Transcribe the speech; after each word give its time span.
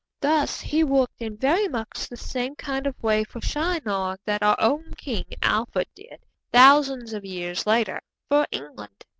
Thus 0.19 0.61
he 0.61 0.83
worked 0.83 1.21
in 1.21 1.37
very 1.37 1.67
much 1.67 2.07
the 2.09 2.17
same 2.17 2.55
kind 2.55 2.87
of 2.87 3.03
way 3.03 3.23
for 3.23 3.39
Shinar 3.39 4.17
that 4.25 4.41
our 4.41 4.55
own 4.59 4.95
King 4.95 5.25
Alfred 5.43 5.89
did, 5.93 6.23
thousands 6.51 7.13
of 7.13 7.23
years 7.23 7.67
later, 7.67 8.01
for 8.27 8.47
England. 8.49 9.05